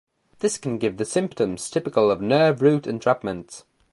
[0.39, 3.63] This can give the symptoms typical of nerve root entrapment.